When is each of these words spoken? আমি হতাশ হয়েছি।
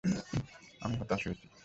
আমি 0.81 0.95
হতাশ 0.97 1.21
হয়েছি। 1.27 1.45